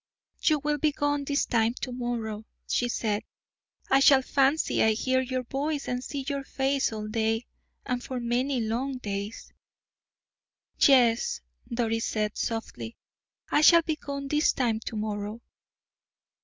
"You 0.41 0.57
will 0.57 0.79
be 0.79 0.91
gone 0.91 1.25
this 1.25 1.45
time 1.45 1.75
to 1.81 1.91
morrow," 1.91 2.43
she 2.67 2.89
said. 2.89 3.21
"I 3.87 3.99
shall 3.99 4.23
fancy 4.23 4.81
I 4.81 4.93
hear 4.93 5.21
your 5.21 5.43
voice 5.43 5.87
and 5.87 6.03
see 6.03 6.25
your 6.27 6.43
face 6.43 6.91
all 6.91 7.07
day, 7.07 7.45
and 7.85 8.03
for 8.03 8.19
many 8.19 8.61
long 8.61 8.97
days." 8.97 9.53
"Yes," 10.79 11.41
said 11.69 11.75
Doris, 11.75 12.15
softly, 12.33 12.97
"I 13.51 13.61
shall 13.61 13.83
be 13.83 13.95
gone 13.95 14.27
this 14.27 14.53
time 14.53 14.79
to 14.85 14.95
morrow." 14.95 15.39